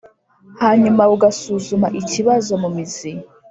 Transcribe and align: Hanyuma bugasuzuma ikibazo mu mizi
Hanyuma 0.61 1.01
bugasuzuma 1.11 1.87
ikibazo 2.01 2.51
mu 2.61 2.69
mizi 2.75 3.11